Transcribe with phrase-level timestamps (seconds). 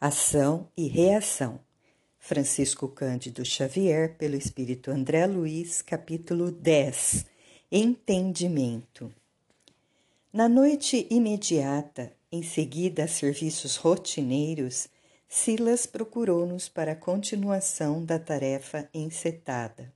[0.00, 1.58] Ação e Reação.
[2.20, 7.26] Francisco Cândido Xavier, pelo Espírito André Luiz, capítulo 10.
[7.72, 9.12] Entendimento.
[10.32, 14.86] Na noite imediata, em seguida a serviços rotineiros,
[15.28, 19.92] Silas procurou-nos para a continuação da tarefa encetada.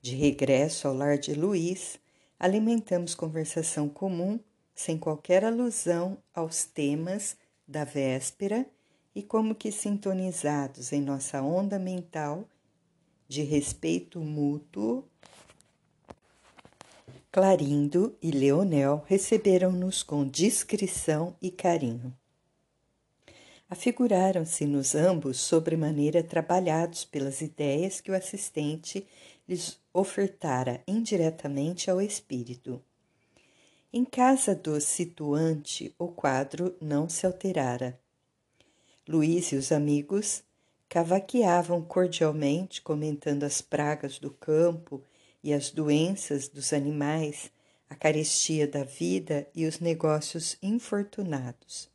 [0.00, 1.98] De regresso ao lar de Luiz,
[2.38, 4.38] alimentamos conversação comum,
[4.76, 8.64] sem qualquer alusão aos temas da véspera
[9.18, 12.48] e como que sintonizados em nossa onda mental
[13.26, 15.04] de respeito mútuo,
[17.32, 22.16] Clarindo e Leonel receberam-nos com discrição e carinho.
[23.68, 29.04] Afiguraram-se-nos ambos sobremaneira trabalhados pelas ideias que o assistente
[29.48, 32.80] lhes ofertara indiretamente ao espírito.
[33.92, 37.98] Em casa do situante, o quadro não se alterara.
[39.08, 40.42] Luiz e os amigos
[40.86, 45.02] cavaqueavam cordialmente, comentando as pragas do campo
[45.42, 47.50] e as doenças dos animais,
[47.88, 51.88] a carestia da vida e os negócios infortunados.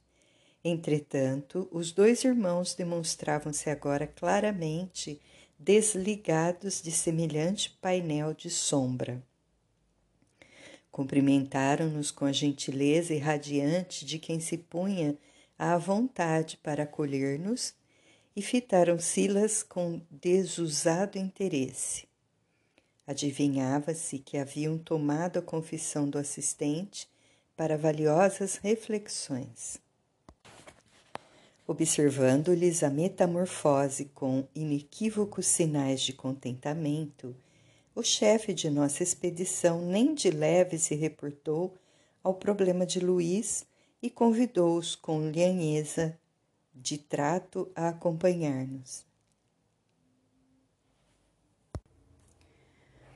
[0.66, 5.22] Entretanto, os dois irmãos demonstravam-se agora claramente
[5.60, 9.22] desligados de semelhante painel de sombra.
[10.92, 15.16] Cumprimentaram-nos com a gentileza irradiante de quem se punha
[15.64, 17.74] à vontade para acolher-nos
[18.36, 22.06] e fitaram Silas com desusado interesse.
[23.08, 27.08] Adivinhava-se que haviam tomado a confissão do assistente
[27.56, 29.78] para valiosas reflexões.
[31.66, 37.34] Observando-lhes a metamorfose com inequívocos sinais de contentamento,
[37.96, 41.74] o chefe de nossa expedição nem de leve se reportou
[42.22, 43.66] ao problema de Luís
[44.04, 46.20] e convidou-os com lhanheza
[46.76, 49.06] de trato a acompanhar-nos.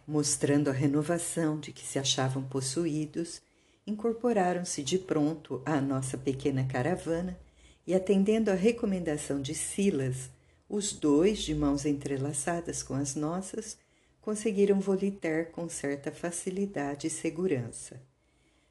[0.08, 3.42] Mostrando a renovação de que se achavam possuídos,
[3.86, 7.38] incorporaram-se de pronto à nossa pequena caravana
[7.86, 10.30] e, atendendo à recomendação de Silas,
[10.70, 13.78] os dois, de mãos entrelaçadas com as nossas,
[14.22, 18.00] conseguiram volitar com certa facilidade e segurança.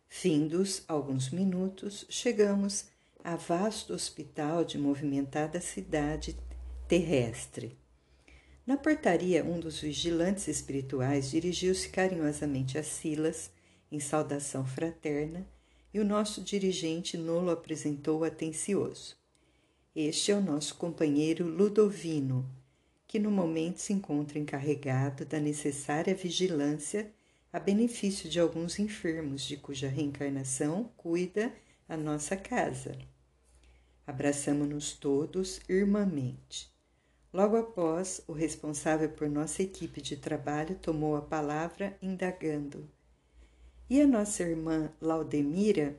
[0.08, 2.86] Findos alguns minutos, chegamos
[3.22, 6.36] a vasto hospital de movimentada cidade
[6.88, 7.76] terrestre.
[8.66, 13.50] Na portaria, um dos vigilantes espirituais dirigiu-se carinhosamente a Silas,
[13.90, 15.46] em saudação fraterna,
[15.92, 19.16] e o nosso dirigente nolo apresentou atencioso.
[19.94, 22.48] Este é o nosso companheiro Ludovino,
[23.06, 27.10] que no momento se encontra encarregado da necessária vigilância
[27.56, 31.50] a benefício de alguns enfermos de cuja reencarnação cuida
[31.88, 32.98] a nossa casa.
[34.06, 36.70] Abraçamos-nos todos irmãmente.
[37.32, 42.86] Logo após, o responsável por nossa equipe de trabalho tomou a palavra, indagando:
[43.88, 45.98] E a nossa irmã Laudemira?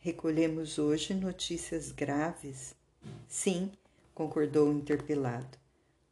[0.00, 2.74] Recolhemos hoje notícias graves?
[3.28, 3.70] Sim,
[4.14, 5.58] concordou o interpelado.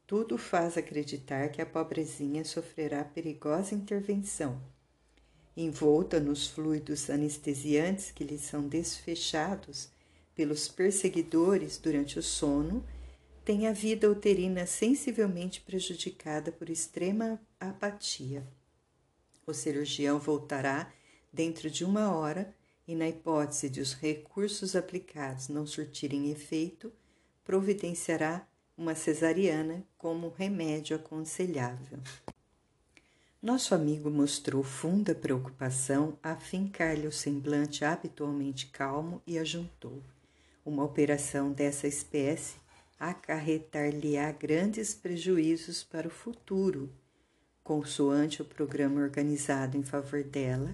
[0.05, 4.61] Tudo faz acreditar que a pobrezinha sofrerá perigosa intervenção
[5.55, 9.89] envolta nos fluidos anestesiantes que lhe são desfechados
[10.35, 12.83] pelos perseguidores durante o sono,
[13.45, 18.47] tem a vida uterina sensivelmente prejudicada por extrema apatia.
[19.45, 20.91] O cirurgião voltará
[21.31, 22.55] dentro de uma hora
[22.87, 26.91] e, na hipótese de os recursos aplicados não surtirem efeito,
[27.43, 28.47] providenciará
[28.77, 31.99] uma cesariana como remédio aconselhável.
[33.43, 40.01] Nosso amigo mostrou funda preocupação a fincar-lhe o semblante habitualmente calmo e ajuntou.
[40.65, 42.55] Uma operação dessa espécie
[42.97, 46.89] acarretar-lhe-á grandes prejuízos para o futuro.
[47.61, 50.73] Consoante o programa organizado em favor dela,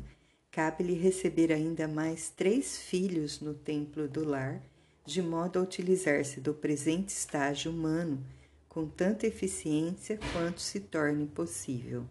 [0.52, 4.62] cabe-lhe receber ainda mais três filhos no templo do lar,
[5.08, 8.24] de modo a utilizar-se do presente estágio humano
[8.68, 12.06] com tanta eficiência quanto se torne possível.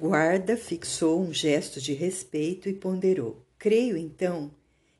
[0.00, 4.48] Guarda fixou um gesto de respeito e ponderou: Creio então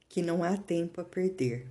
[0.08, 1.68] que não há tempo a perder.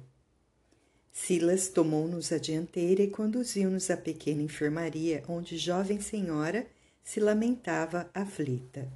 [1.12, 6.66] Silas tomou-nos a dianteira e conduziu-nos à pequena enfermaria, onde jovem senhora
[7.04, 8.88] se lamentava aflita.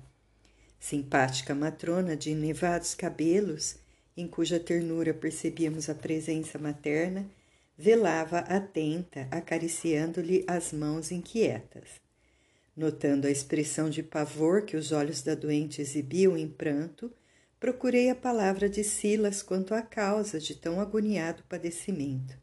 [0.79, 3.75] Simpática matrona de nevados cabelos,
[4.15, 7.29] em cuja ternura percebíamos a presença materna,
[7.77, 11.99] velava atenta, acariciando-lhe as mãos inquietas.
[12.75, 17.11] Notando a expressão de pavor que os olhos da doente exibiam em pranto,
[17.59, 22.39] procurei a palavra de Silas quanto à causa de tão agoniado padecimento.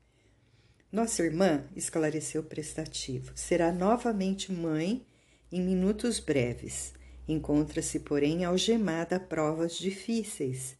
[0.93, 5.05] Nossa irmã, esclareceu prestativo, será novamente mãe
[5.51, 6.93] em minutos breves.
[7.27, 10.77] Encontra-se, porém, algemada a provas difíceis.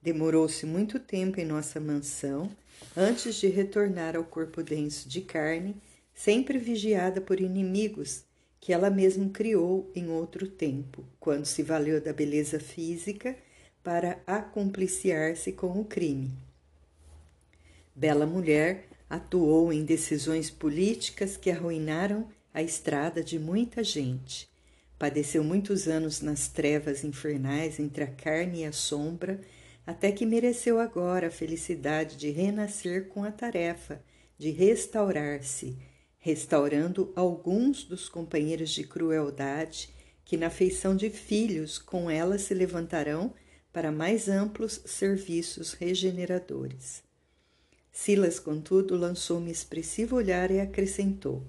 [0.00, 2.50] Demorou-se muito tempo em nossa mansão
[2.96, 5.76] antes de retornar ao corpo denso de carne,
[6.14, 8.24] sempre vigiada por inimigos
[8.60, 13.34] que ela mesma criou em outro tempo, quando se valeu da beleza física
[13.82, 16.30] para acompliciar-se com o crime.
[17.94, 24.48] Bela mulher atuou em decisões políticas que arruinaram a estrada de muita gente.
[24.98, 29.40] Padeceu muitos anos nas trevas infernais entre a carne e a sombra,
[29.86, 34.02] até que mereceu agora a felicidade de renascer com a tarefa
[34.40, 35.76] de restaurar-se,
[36.20, 39.88] restaurando alguns dos companheiros de crueldade
[40.24, 43.32] que, na feição de filhos, com ela se levantarão
[43.72, 47.02] para mais amplos serviços regeneradores.
[47.90, 51.42] Silas, contudo, lançou-me expressivo olhar e acrescentou: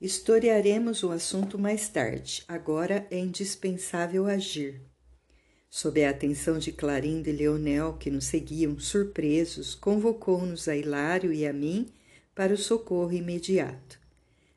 [0.00, 2.44] Historiaremos o assunto mais tarde.
[2.46, 4.82] Agora é indispensável agir.
[5.70, 11.46] Sob a atenção de Clarindo e Leonel, que nos seguiam surpresos, convocou-nos a Hilário e
[11.46, 11.86] a mim
[12.34, 14.00] para o socorro imediato.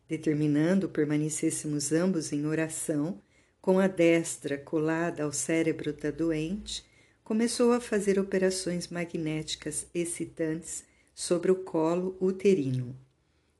[0.08, 3.22] Determinando permanecêssemos ambos em oração,
[3.62, 6.86] com a destra colada ao cérebro da doente,
[7.24, 10.84] começou a fazer operações magnéticas excitantes
[11.16, 12.96] sobre o colo uterino.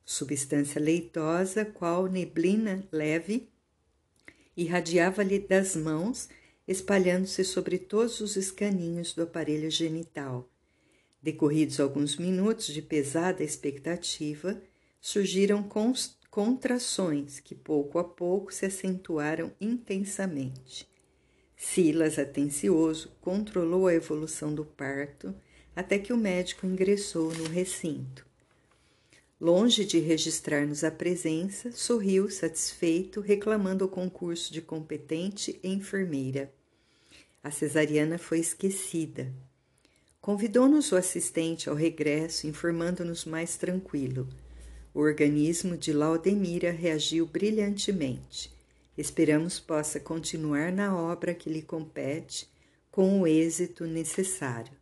[0.04, 3.48] Substância leitosa, qual neblina leve,
[4.56, 6.28] irradiava-lhe das mãos,
[6.68, 10.48] espalhando-se sobre todos os escaninhos do aparelho genital.
[11.24, 14.60] Decorridos alguns minutos de pesada expectativa,
[15.00, 15.66] surgiram
[16.30, 20.86] contrações que pouco a pouco se acentuaram intensamente.
[21.56, 25.34] Silas, atencioso, controlou a evolução do parto
[25.74, 28.26] até que o médico ingressou no recinto.
[29.40, 36.52] Longe de registrar-nos a presença, sorriu satisfeito, reclamando o concurso de competente enfermeira.
[37.42, 39.32] A cesariana foi esquecida.
[40.24, 44.26] Convidou-nos o assistente ao regresso, informando-nos mais tranquilo.
[44.94, 48.50] O organismo de Laudemira reagiu brilhantemente.
[48.96, 52.48] Esperamos possa continuar na obra que lhe compete
[52.90, 54.72] com o êxito necessário.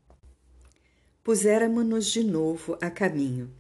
[1.25, 3.51] Puséramos-nos de novo a caminho.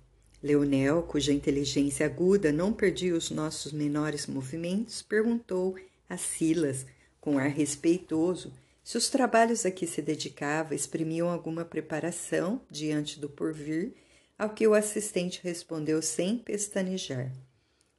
[0.40, 5.74] Leonel, cuja inteligência aguda não perdia os nossos menores movimentos, perguntou
[6.08, 6.86] a Silas,
[7.20, 8.52] com ar respeitoso,
[8.82, 13.94] se os trabalhos a que se dedicava exprimiam alguma preparação diante do porvir,
[14.38, 17.32] ao que o assistente respondeu sem pestanejar.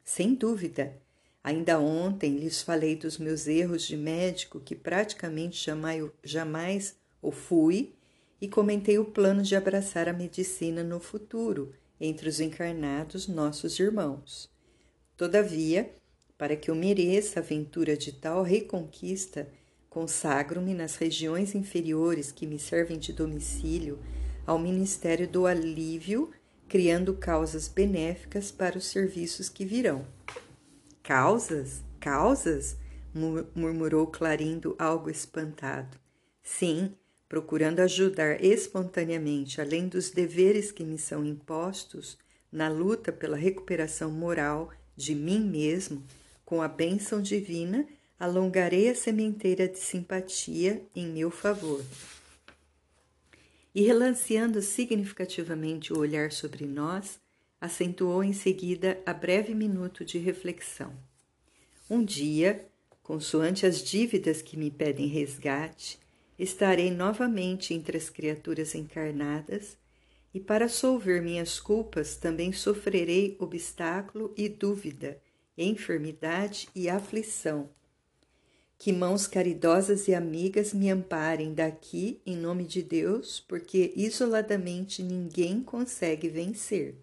[0.03, 1.01] Sem dúvida,
[1.43, 7.93] Ainda ontem lhes falei dos meus erros de médico, que praticamente jamais, jamais o fui,
[8.39, 14.49] e comentei o plano de abraçar a medicina no futuro, entre os encarnados nossos irmãos.
[15.17, 15.93] Todavia,
[16.37, 19.47] para que eu mereça a aventura de tal reconquista,
[19.93, 23.99] consagro-me nas regiões inferiores que me servem de domicílio
[24.43, 26.31] ao Ministério do Alívio,
[26.67, 30.03] criando causas benéficas para os serviços que virão.
[31.03, 31.83] Causas?
[31.99, 32.75] Causas?
[33.53, 35.95] murmurou Clarindo, algo espantado.
[36.41, 36.95] Sim,
[37.29, 42.17] procurando ajudar espontaneamente, além dos deveres que me são impostos,
[42.51, 46.03] na luta pela recuperação moral de mim mesmo,
[46.43, 47.87] com a bênção divina,
[48.23, 51.83] alongarei a sementeira de simpatia em meu favor.
[53.75, 57.19] E relanceando significativamente o olhar sobre nós,
[57.59, 60.93] acentuou em seguida a breve minuto de reflexão.
[61.89, 62.65] Um dia,
[63.01, 65.99] consoante as dívidas que me pedem resgate,
[66.39, 69.77] estarei novamente entre as criaturas encarnadas
[70.33, 75.21] e para solver minhas culpas também sofrerei obstáculo e dúvida,
[75.57, 77.69] enfermidade e aflição.
[78.77, 85.61] Que mãos caridosas e amigas me amparem daqui em nome de Deus, porque isoladamente ninguém
[85.61, 86.95] consegue vencer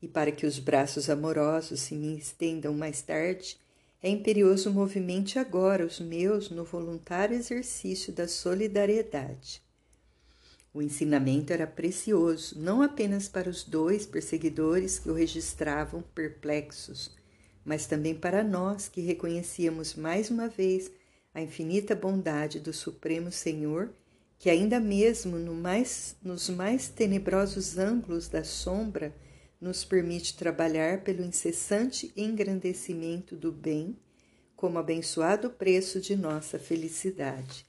[0.00, 3.58] e para que os braços amorosos se me estendam mais tarde,
[4.02, 9.62] é imperioso movimente agora os meus no voluntário exercício da solidariedade.
[10.72, 17.10] O ensinamento era precioso, não apenas para os dois perseguidores que o registravam perplexos,
[17.66, 20.88] mas também para nós que reconhecíamos mais uma vez
[21.34, 23.90] a infinita bondade do Supremo Senhor,
[24.38, 29.12] que ainda mesmo no mais, nos mais tenebrosos ângulos da sombra
[29.60, 33.96] nos permite trabalhar pelo incessante engrandecimento do bem
[34.54, 37.66] como abençoado preço de nossa felicidade.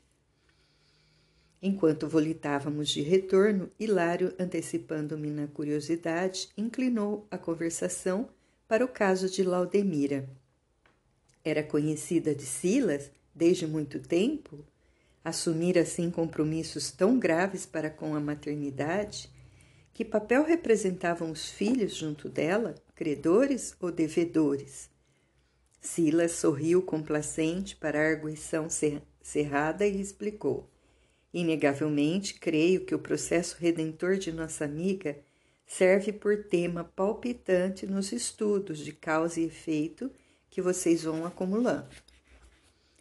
[1.62, 8.30] Enquanto volitávamos de retorno, Hilário, antecipando-me na curiosidade, inclinou a conversação
[8.68, 10.30] para o caso de Laudemira.
[11.44, 14.66] Era conhecida de Silas desde muito tempo?
[15.24, 19.30] Assumir assim compromissos tão graves para com a maternidade?
[19.94, 24.90] Que papel representavam os filhos junto dela, credores ou devedores?
[25.80, 28.68] Silas sorriu complacente para a arguição
[29.22, 30.70] cerrada e explicou.
[31.34, 35.18] Inegavelmente, creio que o processo redentor de nossa amiga
[35.68, 40.10] serve por tema palpitante nos estudos de causa e efeito
[40.50, 41.90] que vocês vão acumulando.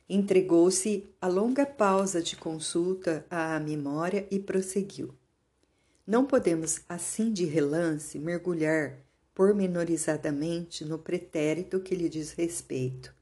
[0.09, 5.15] Entregou-se a longa pausa de consulta à memória e prosseguiu.
[6.07, 8.99] Não podemos, assim de relance, mergulhar
[9.35, 13.15] pormenorizadamente no pretérito que lhe diz respeito.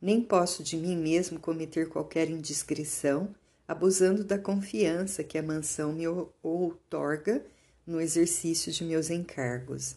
[0.00, 3.34] Nem posso de mim mesmo cometer qualquer indiscrição
[3.66, 6.04] abusando da confiança que a mansão me
[6.42, 7.44] outorga
[7.86, 9.96] no exercício de meus encargos.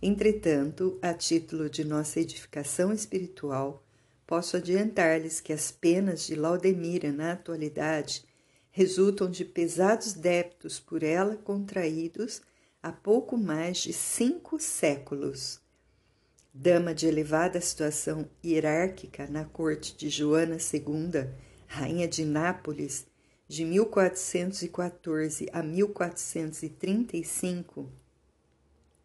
[0.00, 3.84] Entretanto, a título de nossa edificação espiritual,
[4.26, 8.24] posso adiantar-lhes que as penas de Laudemira na atualidade
[8.70, 12.42] resultam de pesados débitos por ela contraídos
[12.80, 15.60] há pouco mais de cinco séculos.
[16.54, 21.28] Dama de elevada situação hierárquica na corte de Joana II,
[21.66, 23.06] rainha de Nápoles,
[23.48, 27.88] de 1414 a 1435,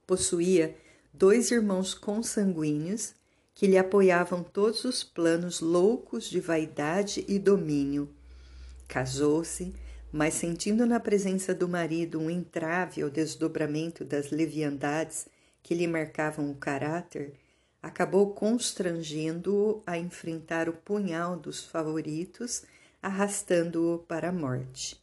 [0.05, 0.75] possuía
[1.13, 3.13] dois irmãos consanguíneos
[3.55, 8.09] que lhe apoiavam todos os planos loucos de vaidade e domínio.
[8.87, 9.73] Casou-se,
[10.11, 15.27] mas sentindo na presença do marido um entrave ao desdobramento das leviandades
[15.61, 17.33] que lhe marcavam o caráter,
[17.81, 22.63] acabou constrangendo-o a enfrentar o punhal dos favoritos,
[23.03, 24.97] arrastando-o para a morte.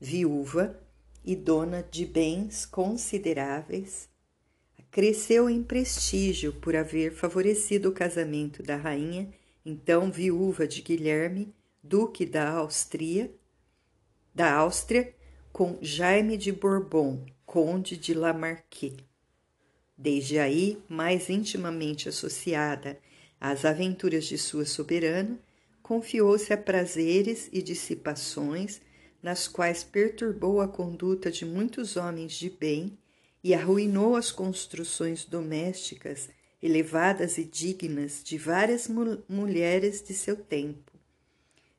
[0.00, 0.80] Viúva
[1.22, 4.08] e dona de bens consideráveis,
[4.90, 9.28] cresceu em prestígio por haver favorecido o casamento da rainha,
[9.64, 13.30] então viúva de Guilherme, duque da Áustria,
[14.34, 15.14] da Áustria,
[15.52, 18.96] com Jaime de Bourbon, conde de Lamarque.
[19.98, 22.98] Desde aí, mais intimamente associada
[23.40, 25.38] às aventuras de sua soberana,
[25.86, 28.80] confiou-se a prazeres e dissipações
[29.22, 32.98] nas quais perturbou a conduta de muitos homens de bem
[33.42, 36.28] e arruinou as construções domésticas
[36.60, 40.90] elevadas e dignas de várias mu mulheres de seu tempo.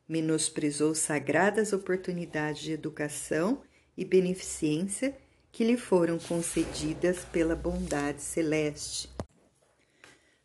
[0.08, 3.62] Menosprezou sagradas oportunidades de educação
[3.98, 5.18] e beneficência
[5.52, 9.10] que lhe foram concedidas pela bondade celeste,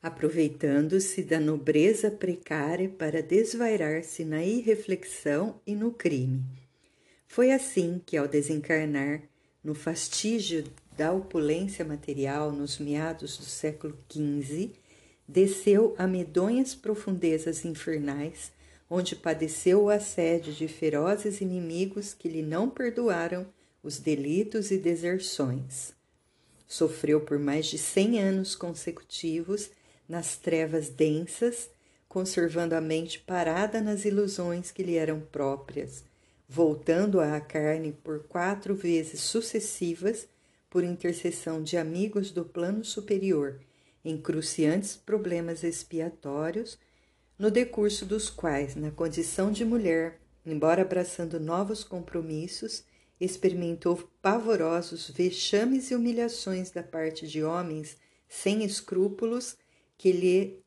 [0.02, 6.42] aproveitando-se da nobreza precária para desvairar-se na irreflexão e no crime.
[7.28, 9.23] Foi assim que, ao desencarnar
[9.62, 10.64] no fastígio
[10.97, 14.73] da opulência material nos meados do século XV,
[15.26, 18.52] desceu a medonhas profundezas infernais,
[18.90, 23.47] onde padeceu o assédio de ferozes inimigos que lhe não perdoaram
[23.82, 25.94] os delitos e deserções.
[26.66, 29.71] Sofreu por mais de cem anos consecutivos
[30.12, 31.71] nas trevas densas,
[32.07, 36.04] conservando a mente parada nas ilusões que lhe eram próprias,
[36.47, 40.28] voltando à carne por quatro vezes sucessivas
[40.69, 43.59] por intercessão de amigos do plano superior
[44.04, 46.78] em cruciantes problemas expiatórios,
[47.38, 52.85] no decurso dos quais, na condição de mulher, embora abraçando novos compromissos,
[53.19, 57.97] experimentou pavorosos vexames e humilhações da parte de homens
[58.28, 59.57] sem escrúpulos
[60.02, 60.59] que lhe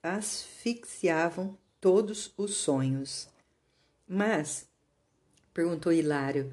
[0.00, 3.28] asfixiavam todos os sonhos.
[4.06, 4.68] Mas,
[5.52, 6.52] perguntou Hilário,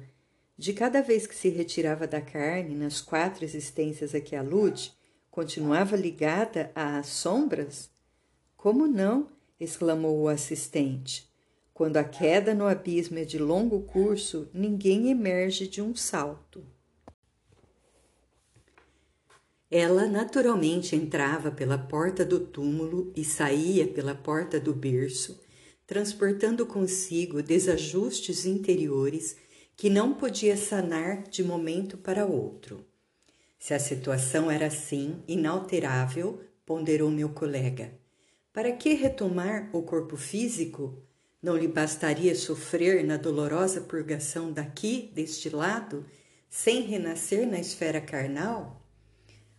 [0.58, 4.92] de cada vez que se retirava da carne nas quatro existências a que alude,
[5.30, 7.88] continuava ligada às sombras?
[8.56, 9.28] Como não?
[9.60, 11.32] exclamou o assistente.
[11.72, 16.66] Quando a queda no abismo é de longo curso, ninguém emerge de um salto.
[19.70, 25.40] Ela naturalmente entrava pela porta do túmulo e saía pela porta do berço,
[25.86, 29.36] transportando consigo desajustes interiores
[29.76, 32.84] que não podia sanar de momento para outro.
[33.58, 37.92] Se a situação era assim, inalterável, ponderou meu colega,
[38.52, 41.02] para que retomar o corpo físico
[41.42, 46.06] não lhe bastaria sofrer na dolorosa purgação daqui, deste lado,
[46.48, 48.83] sem renascer na esfera carnal?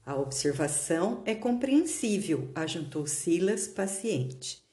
[0.06, 4.64] A observação é compreensível, ajuntou Silas, paciente.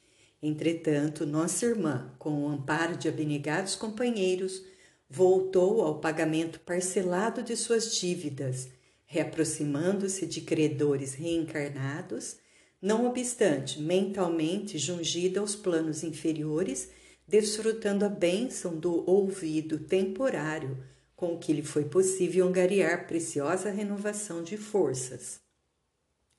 [0.42, 4.62] Entretanto, nossa irmã, com o amparo de abnegados companheiros,
[5.08, 8.68] voltou ao pagamento parcelado de suas dívidas,
[9.06, 12.36] reaproximando-se de credores reencarnados,
[12.80, 16.90] não obstante mentalmente jungida aos planos inferiores,
[17.26, 20.91] desfrutando a bênção do ouvido temporário
[21.22, 25.40] com que lhe foi possível angariar preciosa renovação de forças.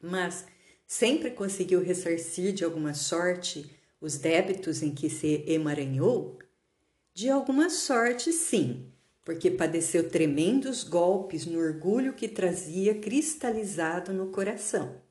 [0.01, 0.45] Mas
[0.85, 3.71] sempre conseguiu ressarcir de alguma sorte
[4.01, 6.37] os débitos em que se emaranhou?
[7.13, 8.91] De alguma sorte, sim,
[9.23, 15.01] porque padeceu tremendos golpes no orgulho que trazia cristalizado no coração.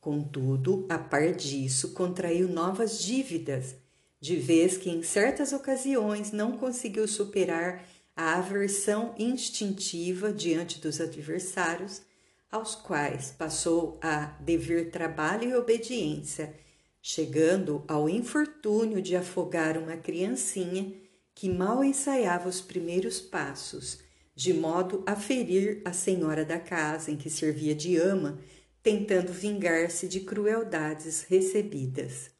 [0.00, 3.76] Contudo, a par disso, contraiu novas dívidas,
[4.20, 7.86] de vez que em certas ocasiões não conseguiu superar
[8.18, 12.02] a aversão instintiva diante dos adversários,
[12.50, 16.52] aos quais passou a dever trabalho e obediência,
[17.00, 20.92] chegando ao infortúnio de afogar uma criancinha
[21.32, 24.00] que mal ensaiava os primeiros passos,
[24.34, 28.40] de modo a ferir a senhora da casa em que servia de ama,
[28.82, 32.32] tentando vingar-se de crueldades recebidas.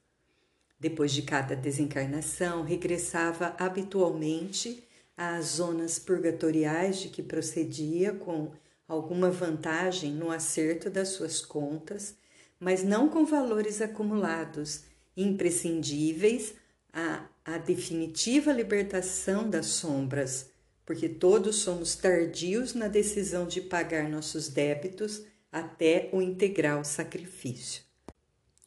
[0.80, 4.87] Depois de cada desencarnação, regressava habitualmente
[5.18, 8.52] às zonas purgatoriais de que procedia com
[8.86, 12.14] alguma vantagem no acerto das suas contas,
[12.60, 14.84] mas não com valores acumulados,
[15.16, 16.54] imprescindíveis
[16.92, 20.50] à, à definitiva libertação das sombras,
[20.86, 27.82] porque todos somos tardios na decisão de pagar nossos débitos até o integral sacrifício.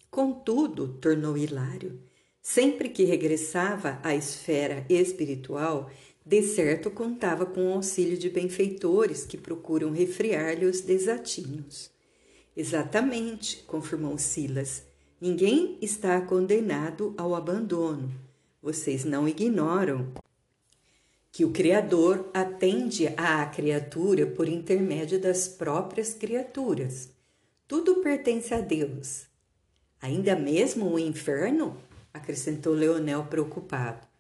[0.10, 2.02] Contudo, tornou Hilário,
[2.42, 5.90] sempre que regressava à esfera espiritual,
[6.26, 11.90] de certo contava com o auxílio de benfeitores que procuram refriar-lhe os desatinhos.
[12.56, 14.84] Exatamente, confirmou Silas.
[15.20, 18.12] Ninguém está condenado ao abandono.
[18.62, 20.12] Vocês não ignoram
[21.32, 27.10] que o Criador atende à criatura por intermédio das próprias criaturas.
[27.68, 29.26] Tudo pertence a Deus.
[30.02, 31.78] Ainda mesmo o inferno?
[32.14, 34.11] acrescentou Leonel preocupado.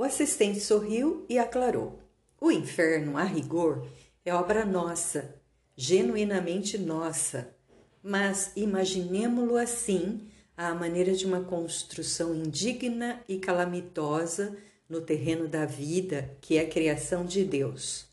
[0.00, 2.00] O assistente sorriu e aclarou:
[2.40, 3.86] O inferno, a rigor,
[4.24, 5.34] é obra nossa,
[5.76, 7.54] genuinamente nossa.
[8.02, 14.56] Mas imaginemo-lo assim, à maneira de uma construção indigna e calamitosa
[14.88, 18.06] no terreno da vida, que é a criação de Deus.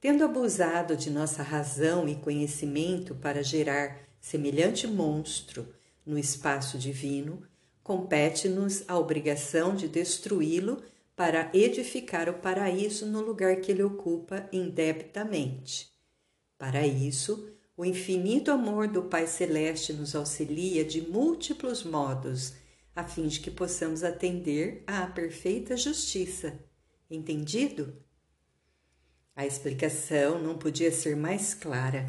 [0.00, 5.68] Tendo abusado de nossa razão e conhecimento para gerar semelhante monstro
[6.04, 7.40] no espaço divino,
[7.84, 10.82] compete-nos a obrigação de destruí-lo
[11.20, 15.92] para edificar o paraíso no lugar que ele ocupa indebitamente.
[16.56, 22.54] Para isso, o infinito amor do Pai Celeste nos auxilia de múltiplos modos,
[22.96, 26.58] a fim de que possamos atender à perfeita justiça.
[27.10, 27.94] Entendido?
[29.36, 32.08] A explicação não podia ser mais clara.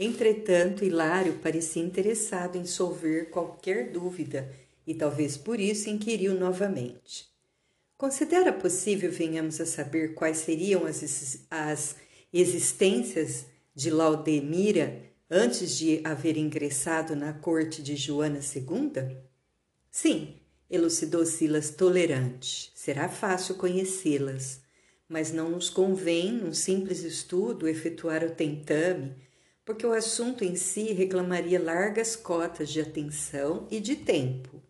[0.00, 4.52] Entretanto, Hilário parecia interessado em solver qualquer dúvida
[4.84, 7.37] e talvez por isso inquiriu novamente.
[7.98, 11.96] Considera possível venhamos a saber quais seriam as, as
[12.32, 19.16] existências de Laudemira antes de haver ingressado na corte de Joana II?
[19.90, 20.36] Sim,
[20.70, 22.70] elucidou Silas tolerante.
[22.72, 24.60] Será fácil conhecê-las,
[25.08, 29.16] mas não nos convém, num simples estudo, efetuar o tentame,
[29.64, 34.67] porque o assunto em si reclamaria largas cotas de atenção e de tempo.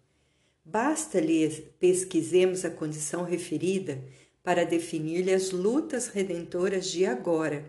[0.70, 1.48] Basta-lhe
[1.81, 4.04] pesquisemos a condição referida
[4.44, 7.64] para definir-lhe as lutas redentoras de agora,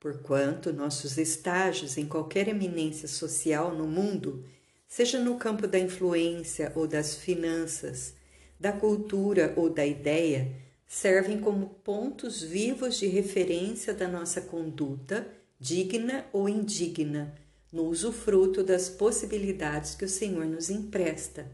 [0.00, 4.46] porquanto nossos estágios em qualquer eminência social no mundo,
[4.86, 8.14] seja no campo da influência ou das finanças,
[8.58, 10.50] da cultura ou da ideia,
[10.86, 15.28] servem como pontos vivos de referência da nossa conduta,
[15.60, 17.34] digna ou indigna,
[17.70, 21.46] no usufruto das possibilidades que o Senhor nos empresta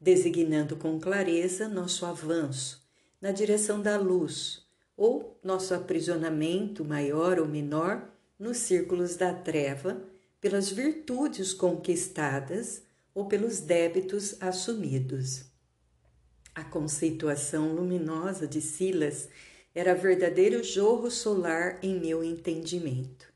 [0.00, 2.88] designando com clareza nosso avanço
[3.20, 8.08] na direção da luz ou nosso aprisionamento maior ou menor
[8.38, 10.02] nos círculos da treva
[10.40, 12.82] pelas virtudes conquistadas
[13.14, 15.44] ou pelos débitos assumidos.
[16.54, 19.28] A conceituação luminosa de Silas
[19.74, 23.32] era verdadeiro jorro solar em meu entendimento.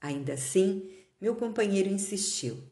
[0.00, 2.69] Ainda assim, meu companheiro insistiu.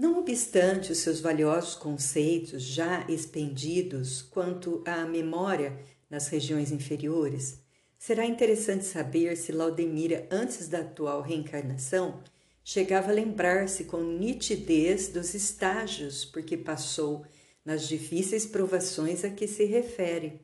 [0.00, 7.60] Não obstante os seus valiosos conceitos já expendidos quanto à memória nas regiões inferiores,
[7.98, 12.22] será interessante saber se Laudemira, antes da atual reencarnação,
[12.64, 17.26] chegava a lembrar-se com nitidez dos estágios por que passou
[17.62, 20.40] nas difíceis provações a que se refere.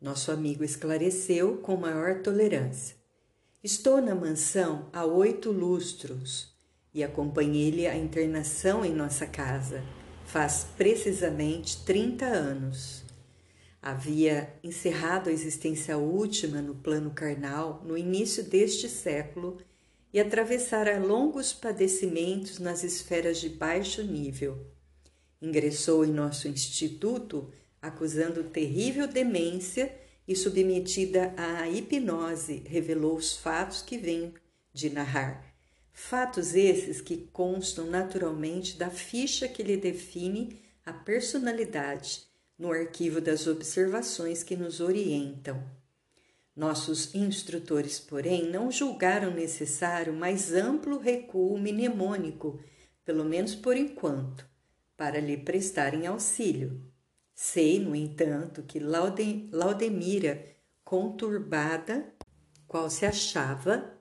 [0.00, 2.94] Nosso amigo esclareceu com maior tolerância.
[3.60, 6.55] Estou na mansão há oito lustros
[6.96, 9.84] e acompanhei-lhe a internação em nossa casa.
[10.24, 13.04] Faz precisamente trinta anos.
[13.82, 19.58] Havia encerrado a existência última no plano carnal no início deste século
[20.10, 24.66] e atravessara longos padecimentos nas esferas de baixo nível.
[25.40, 29.94] Ingressou em nosso instituto acusando terrível demência
[30.26, 34.32] e submetida à hipnose, revelou os fatos que venho
[34.72, 35.45] de narrar.
[35.98, 43.46] Fatos esses que constam naturalmente da ficha que lhe define a personalidade no arquivo das
[43.46, 45.64] observações que nos orientam.
[46.54, 52.60] Nossos instrutores, porém, não julgaram necessário mais amplo recuo mnemônico,
[53.02, 54.46] pelo menos por enquanto,
[54.98, 56.78] para lhe prestarem auxílio.
[57.34, 60.46] Sei, no entanto, que Laude, Laudemira,
[60.84, 62.12] conturbada,
[62.68, 63.95] qual se achava,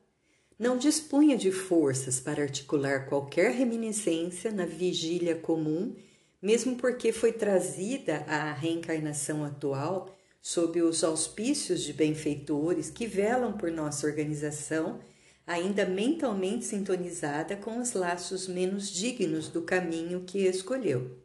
[0.58, 5.94] não dispunha de forças para articular qualquer reminiscência na vigília comum,
[6.42, 13.72] mesmo porque foi trazida à reencarnação atual sob os auspícios de benfeitores que velam por
[13.72, 15.00] nossa organização,
[15.46, 21.18] ainda mentalmente sintonizada com os laços menos dignos do caminho que escolheu.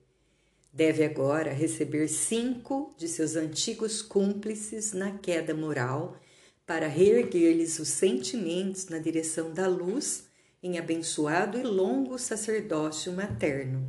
[0.72, 6.16] Deve agora receber cinco de seus antigos cúmplices na queda moral
[6.70, 10.28] para reerguer-lhes os sentimentos na direção da luz
[10.62, 13.84] em abençoado e longo sacerdócio materno.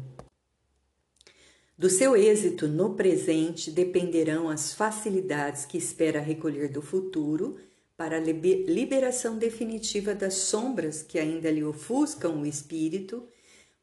[1.77, 7.59] Do seu êxito no presente dependerão as facilidades que espera recolher do futuro
[7.95, 13.29] para a liberação definitiva das sombras que ainda lhe ofuscam o espírito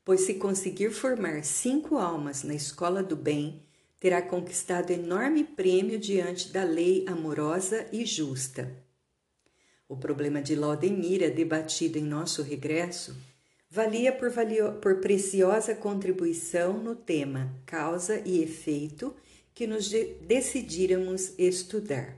[0.04, 3.62] pois se conseguir formar cinco almas na escola do bem,
[4.00, 8.87] terá conquistado enorme prêmio diante da lei amorosa e justa.
[9.88, 13.16] O problema de Laudemira, debatido em nosso regresso,
[13.70, 19.14] valia por, valio, por preciosa contribuição no tema causa e efeito
[19.54, 20.14] que nos de,
[21.38, 22.16] estudar.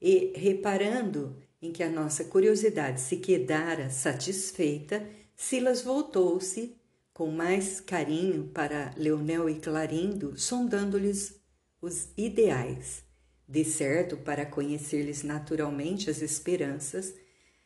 [0.00, 6.76] E, reparando em que a nossa curiosidade se quedara satisfeita, Silas voltou-se
[7.14, 11.40] com mais carinho para Leonel e Clarindo, sondando-lhes
[11.80, 13.02] os ideais.
[13.48, 17.14] De certo, para conhecer-lhes naturalmente as esperanças,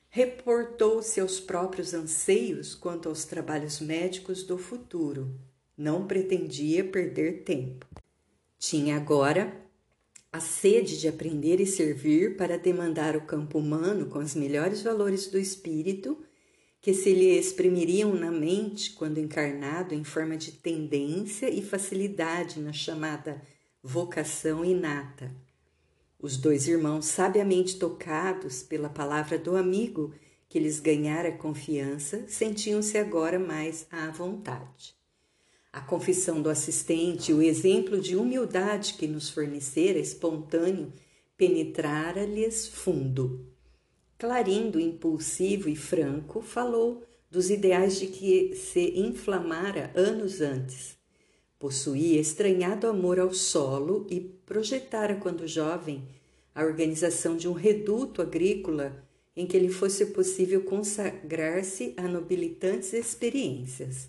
[0.09, 5.39] reportou seus próprios anseios quanto aos trabalhos médicos do futuro.
[5.77, 7.87] Não pretendia perder tempo.
[8.59, 9.55] Tinha agora
[10.33, 15.29] a sede de aprender e servir para demandar o campo humano com os melhores valores
[15.29, 16.19] do espírito
[16.81, 22.73] que se lhe exprimiriam na mente quando encarnado em forma de tendência e facilidade na
[22.73, 23.41] chamada
[23.83, 25.35] vocação inata.
[26.21, 30.13] Os dois irmãos, sabiamente tocados pela palavra do amigo
[30.49, 34.97] que lhes ganhara confiança, sentiam-se agora mais à vontade.
[35.73, 40.93] A confissão do assistente, o exemplo de humildade que nos fornecera espontâneo,
[41.37, 43.47] penetrara-lhes fundo.
[44.19, 50.98] Clarindo, impulsivo e franco, falou dos ideais de que se inflamara anos antes.
[51.59, 56.07] Possuía estranhado amor ao solo e projetara, quando jovem,
[56.55, 64.09] a organização de um reduto agrícola em que lhe fosse possível consagrar-se a nobilitantes experiências.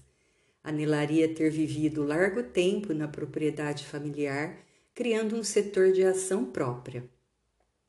[0.64, 4.60] Anelaria ter vivido largo tempo na propriedade familiar,
[4.94, 7.10] criando um setor de ação própria.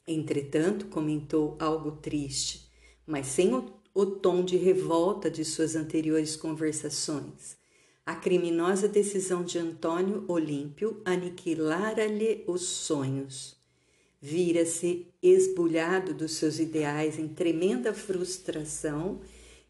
[0.07, 2.71] Entretanto, comentou algo triste,
[3.07, 7.60] mas sem o, o tom de revolta de suas anteriores conversações.
[8.11, 13.57] A criminosa decisão de Antônio Olímpio aniquilara-lhe os sonhos.
[14.21, 19.21] Vira-se esbulhado dos seus ideais em tremenda frustração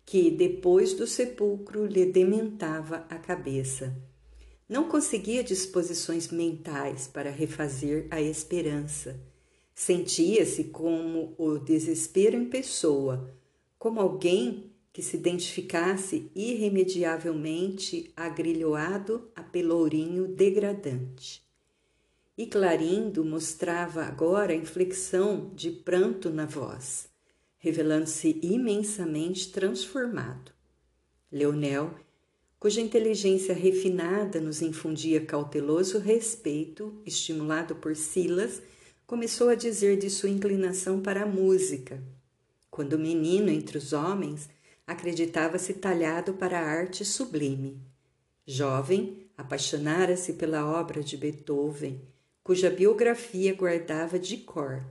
[0.07, 3.95] que, depois do sepulcro, lhe dementava a cabeça.
[4.67, 9.21] Não conseguia disposições mentais para refazer a esperança
[9.75, 13.31] Sentia-se como o desespero em pessoa,
[13.79, 14.70] como alguém
[15.01, 21.43] que se identificasse irremediavelmente agrilhoado a pelourinho degradante.
[22.37, 27.09] E Clarindo mostrava agora inflexão de pranto na voz,
[27.57, 30.53] revelando-se imensamente transformado.
[31.33, 31.95] Leonel,
[32.59, 38.61] cuja inteligência refinada nos infundia cauteloso respeito, estimulado por Silas,
[39.07, 42.03] começou a dizer de sua inclinação para a música.
[42.71, 44.47] Quando menino entre os homens,
[44.91, 47.81] acreditava-se talhado para a arte sublime.
[48.45, 52.01] Jovem, apaixonara-se pela obra de Beethoven,
[52.43, 54.85] cuja biografia guardava de cor.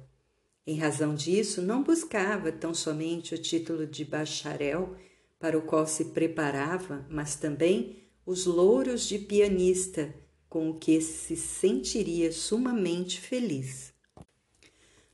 [0.66, 4.96] Em razão disso, não buscava tão somente o título de bacharel
[5.38, 10.16] para o qual se preparava, mas também os louros de pianista,
[10.48, 13.92] com o que se sentiria sumamente feliz.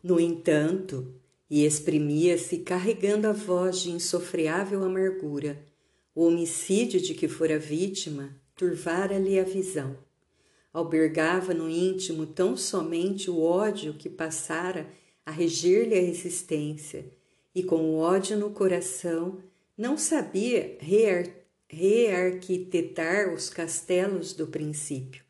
[0.04, 1.12] No entanto,
[1.49, 5.63] e exprimia-se carregando a voz de insofreável amargura,
[6.13, 9.97] o homicídio de que fora vítima turvara-lhe a visão.
[10.73, 14.89] Albergava no íntimo tão somente o ódio que passara
[15.25, 17.05] a reger-lhe a existência,
[17.53, 19.39] e com o ódio no coração
[19.77, 21.25] não sabia rear
[21.67, 25.23] rearquitetar os castelos do princípio.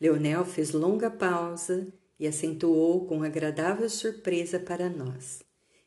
[0.00, 1.86] Leonel fez longa pausa
[2.18, 5.40] e acentuou com agradável surpresa para nós.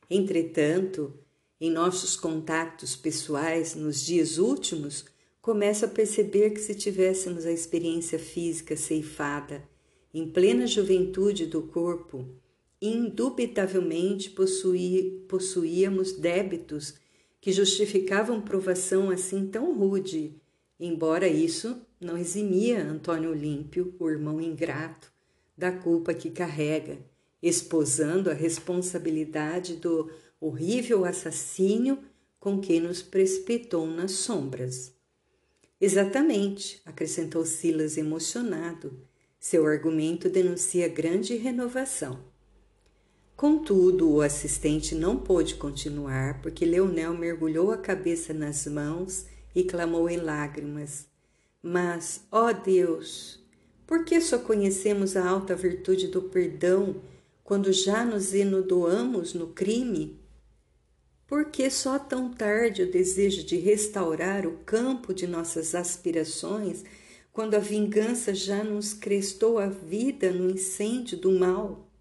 [0.10, 1.14] Entretanto,
[1.60, 5.06] em nossos contatos pessoais nos dias últimos,
[5.42, 9.64] começo a perceber que se tivéssemos a experiência física ceifada
[10.14, 12.28] em plena juventude do corpo,
[12.82, 14.30] indubitavelmente
[15.28, 16.96] possuíamos débitos
[17.42, 20.36] que justificavam provação assim tão rude,
[20.80, 25.12] embora isso não eximia Antônio Olímpio, o irmão ingrato,
[25.60, 26.98] da culpa que carrega,
[27.44, 32.00] esposando a responsabilidade do horrível assassínio
[32.40, 34.94] com que nos precipitou nas sombras.
[35.82, 39.06] Exatamente, acrescentou Silas emocionado.
[39.38, 42.24] Seu argumento denuncia grande renovação.
[43.36, 50.10] Contudo, o assistente não pôde continuar porque Leonel mergulhou a cabeça nas mãos e clamou
[50.10, 51.08] em lágrimas:
[51.62, 53.39] Mas, ó Deus,
[53.90, 57.02] por que só conhecemos a alta virtude do perdão
[57.44, 60.20] quando já nos enodoamos no crime?
[61.26, 66.86] Por que só tão tarde o desejo de restaurar o campo de nossas aspirações
[67.34, 71.92] quando a vingança já nos crestou a vida no incêndio do mal?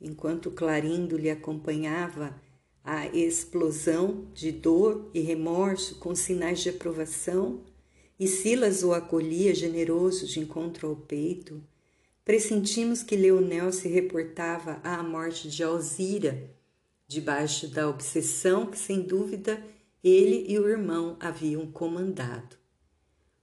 [0.00, 2.34] enquanto Clarindo lhe acompanhava
[2.82, 7.60] a explosão de dor e remorso com sinais de aprovação,
[8.20, 11.64] e Silas o acolhia generoso de encontro ao peito,
[12.22, 16.50] pressentimos que Leonel se reportava à morte de Alzira,
[17.08, 19.64] debaixo da obsessão que, sem dúvida,
[20.04, 22.56] ele e o irmão haviam comandado.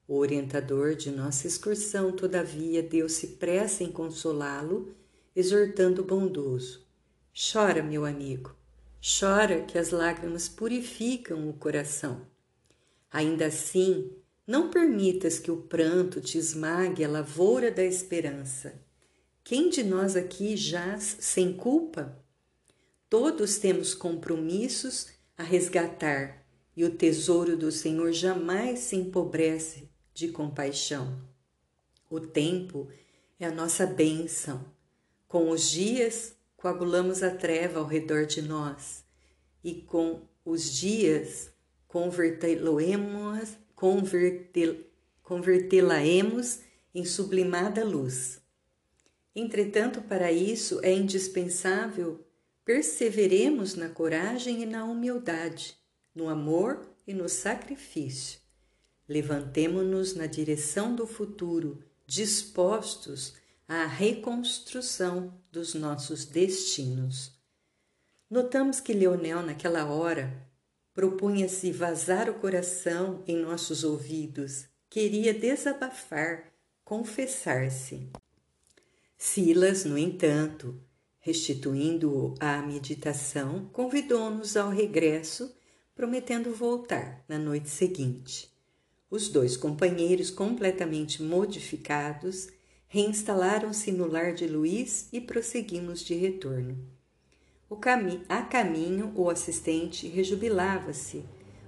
[0.07, 4.95] O orientador de nossa excursão, todavia, deu-se pressa em consolá-lo
[5.35, 6.85] exortando o bondoso:
[7.33, 8.55] Chora, meu amigo,
[9.01, 12.27] chora que as lágrimas purificam o coração.
[13.11, 14.11] Ainda assim,
[14.47, 18.81] não permitas que o pranto te esmague a lavoura da esperança.
[19.43, 22.17] Quem de nós aqui jaz sem culpa?
[23.09, 25.07] Todos temos compromissos
[25.37, 31.21] a resgatar e o tesouro do Senhor jamais se empobrece de compaixão.
[32.09, 32.87] O tempo
[33.37, 34.65] é a nossa bênção
[35.27, 39.03] com os dias, coagulamos a treva ao redor de nós,
[39.61, 41.51] e com os dias,
[43.77, 46.59] convertê-la-emos
[46.93, 48.41] em sublimada luz.
[49.35, 52.25] Entretanto, para isso é indispensável
[52.65, 55.77] perseveremos na coragem e na humildade,
[56.13, 58.41] no amor e no sacrifício.
[59.07, 63.35] Levantemo-nos na direção do futuro, dispostos
[63.67, 67.31] à reconstrução dos nossos destinos.
[68.29, 70.45] Notamos que Leonel, naquela hora,
[70.97, 76.51] propunha-se vazar o coração em nossos ouvidos, queria desabafar,
[76.83, 78.09] confessar-se.
[79.15, 80.75] Silas, no entanto,
[81.19, 85.55] restituindo-o à meditação, convidou-nos ao regresso,
[85.93, 88.51] prometendo voltar na noite seguinte.
[89.07, 92.47] Os dois companheiros, completamente modificados,
[92.87, 96.96] reinstalaram-se no lar de Luiz e prosseguimos de retorno.
[97.75, 101.23] Cami a caminho, o assistente rejubilava-se.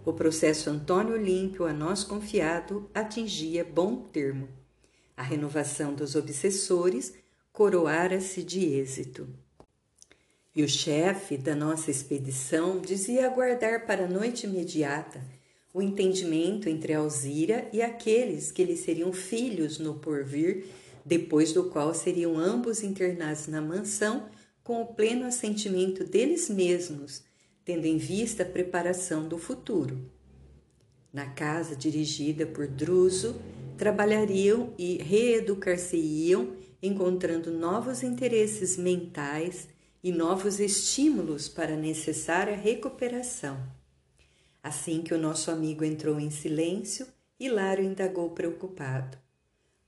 [0.05, 4.47] O processo Antônio Olímpio, a nós confiado, atingia bom termo.
[5.15, 7.13] A renovação dos obsessores
[7.51, 9.27] coroara-se de êxito.
[10.55, 15.21] E o chefe da nossa expedição dizia aguardar para a noite imediata
[15.73, 20.65] o entendimento entre Alzira e aqueles que lhe seriam filhos no porvir
[21.05, 24.27] depois do qual seriam ambos internados na mansão
[24.69, 27.23] com o pleno assentimento deles mesmos,
[27.65, 29.99] tendo em vista a preparação do futuro.
[31.12, 33.41] Na casa dirigida por Druso,
[33.79, 39.67] trabalhariam e reeducar-se-iam, encontrando novos interesses mentais
[40.03, 43.58] e novos estímulos para a necessária recuperação.
[44.62, 47.08] Assim que o nosso amigo entrou em silêncio,
[47.39, 49.17] Hilário indagou preocupado.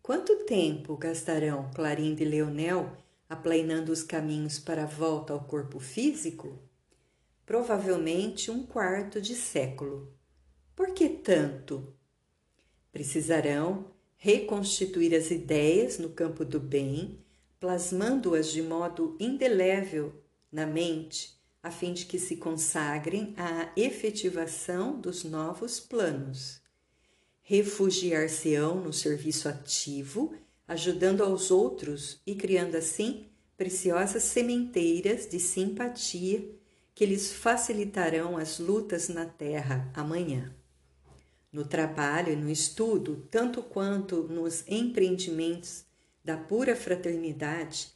[0.01, 2.97] Quanto tempo gastarão Clarinda e Leonel
[3.31, 6.59] aplainando os caminhos para a volta ao corpo físico?
[7.45, 10.13] Provavelmente um quarto de século.
[10.75, 11.93] Por que tanto?
[12.91, 17.19] Precisarão reconstituir as ideias no campo do bem,
[17.59, 20.13] plasmando-as de modo indelével
[20.51, 26.61] na mente, a fim de que se consagrem à efetivação dos novos planos
[27.51, 30.33] refugiar-se-ão no serviço ativo,
[30.67, 36.49] ajudando aos outros e criando assim preciosas sementeiras de simpatia
[36.93, 40.53] que lhes facilitarão as lutas na terra amanhã.
[41.51, 45.85] No trabalho e no estudo, tanto quanto nos empreendimentos
[46.23, 47.89] da pura fraternidade,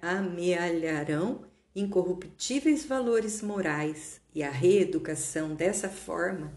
[0.00, 6.52] amealharão incorruptíveis valores morais e a reeducação dessa forma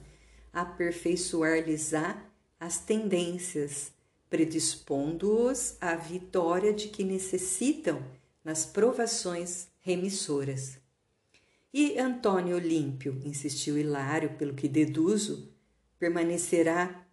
[0.53, 2.23] aperfeiçoar-lhes-á
[2.59, 3.91] as tendências,
[4.35, 8.03] predispondo-os à vitória de que necessitam
[8.43, 10.77] nas provações remissoras.
[11.73, 15.53] E Antônio Olímpio, insistiu Hilário, pelo que deduzo,
[15.97, 17.07] permanecerá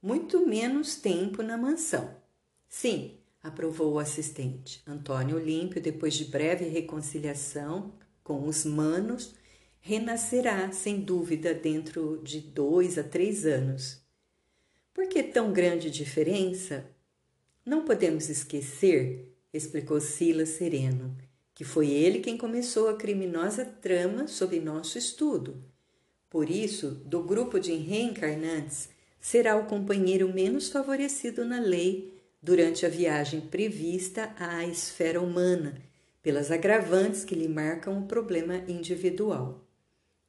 [0.00, 2.16] muito menos tempo na mansão.
[2.66, 4.82] Sim, aprovou o assistente.
[4.86, 9.34] Antônio Olímpio, depois de breve reconciliação com os manos,
[9.80, 14.03] renascerá, sem dúvida, dentro de dois a três anos.
[14.94, 16.86] Por que tão grande diferença?
[17.66, 21.16] Não podemos esquecer, explicou Silas sereno,
[21.52, 25.60] que foi ele quem começou a criminosa trama sob nosso estudo.
[26.30, 28.88] Por isso, do grupo de reencarnantes,
[29.20, 35.74] será o companheiro menos favorecido na lei durante a viagem prevista à esfera humana,
[36.22, 39.64] pelas agravantes que lhe marcam o problema individual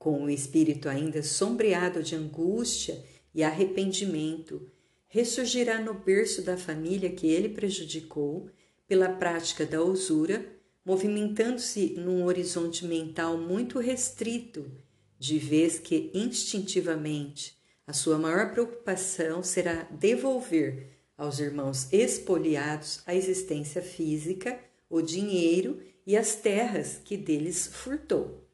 [0.06, 3.04] com o espírito ainda sombreado de angústia
[3.36, 4.66] e arrependimento,
[5.08, 8.50] ressurgirá no berço da família que ele prejudicou
[8.88, 10.46] pela prática da usura,
[10.86, 14.72] movimentando-se num horizonte mental muito restrito,
[15.20, 23.82] de vez que instintivamente a sua maior preocupação será devolver aos irmãos expoliados a existência
[23.82, 24.58] física,
[24.90, 28.48] o dinheiro e as terras que deles furtou.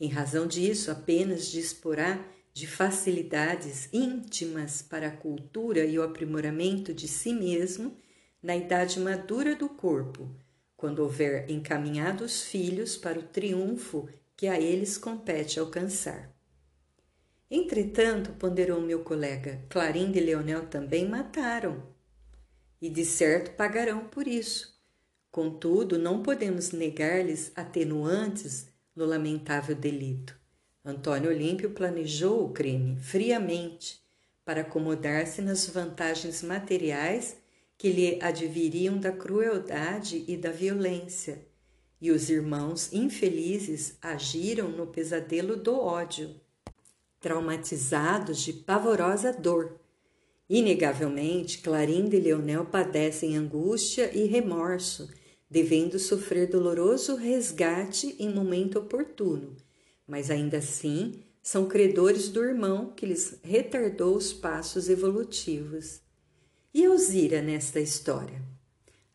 [0.00, 2.24] Em razão disso, apenas disporá
[2.56, 7.94] de facilidades íntimas para a cultura e o aprimoramento de si mesmo
[8.42, 10.34] na idade madura do corpo,
[10.74, 16.34] quando houver encaminhados filhos para o triunfo que a eles compete alcançar.
[17.50, 21.86] Entretanto, ponderou meu colega, Clarinda e Leonel também mataram.
[22.80, 24.80] E de certo pagarão por isso.
[25.30, 30.45] Contudo, não podemos negar-lhes atenuantes no lamentável delito.
[30.86, 34.00] Antônio Olímpio planejou o crime friamente
[34.44, 37.36] para acomodar-se nas vantagens materiais
[37.76, 41.44] que lhe adviriam da crueldade e da violência,
[42.00, 46.40] e os irmãos infelizes agiram no pesadelo do ódio,
[47.20, 49.80] traumatizados de pavorosa dor.
[50.48, 55.08] Inegavelmente, Clarinda e Leonel padecem angústia e remorso
[55.48, 59.56] devendo sofrer doloroso resgate em momento oportuno,
[60.06, 66.00] mas ainda assim são credores do irmão que lhes retardou os passos evolutivos.
[66.74, 68.42] E Alzira nesta história?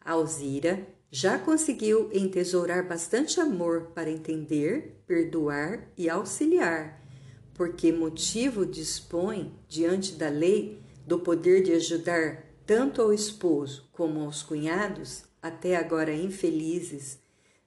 [0.03, 7.05] Alzira já conseguiu entesourar bastante amor para entender, perdoar e auxiliar,
[7.53, 14.41] porque motivo dispõe, diante da lei, do poder de ajudar tanto ao esposo como aos
[14.41, 17.19] cunhados até agora infelizes,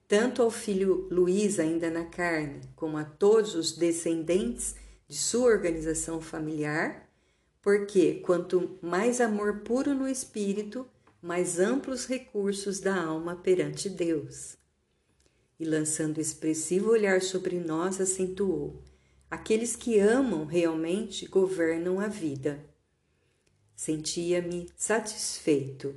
[0.07, 4.75] tanto ao filho Luiz, ainda na carne, como a todos os descendentes
[5.09, 7.09] de sua organização familiar,
[7.63, 10.87] porque quanto mais amor puro no espírito,
[11.21, 14.57] mais amplos recursos da alma perante Deus.
[15.59, 18.83] E lançando expressivo olhar sobre nós, acentuou:
[19.31, 22.63] Aqueles que amam realmente governam a vida.
[23.75, 25.95] Sentia-me satisfeito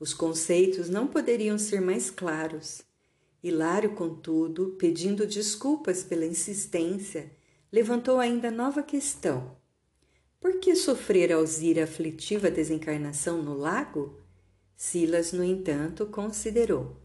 [0.00, 2.80] os conceitos não poderiam ser mais claros.
[3.42, 7.30] Hilário, contudo, pedindo desculpas pela insistência,
[7.72, 9.56] levantou ainda nova questão.
[10.38, 14.18] Por que sofrer Alzira aflitiva desencarnação no lago?
[14.76, 16.96] Silas, no entanto, considerou,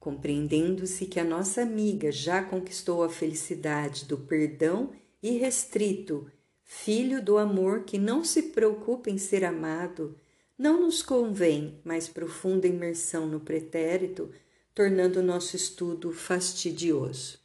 [0.00, 4.90] compreendendo-se que a nossa amiga já conquistou a felicidade do perdão
[5.22, 6.30] irrestrito,
[6.62, 10.16] filho do amor que não se preocupa em ser amado,
[10.56, 14.30] não nos convém mais profunda imersão no pretérito,
[14.78, 17.40] tornando o nosso estudo fastidioso.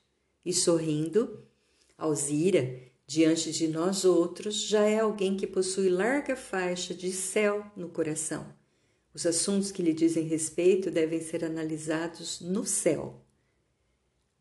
[0.46, 1.44] E sorrindo,
[1.98, 7.90] Alzira, diante de nós outros, já é alguém que possui larga faixa de céu no
[7.90, 8.54] coração,
[9.16, 13.26] Os assuntos que lhe dizem respeito devem ser analisados no céu.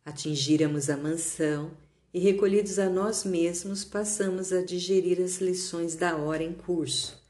[0.05, 1.75] Atingíramos a mansão
[2.13, 7.23] e, recolhidos a nós mesmos, passamos a digerir as lições da hora em curso.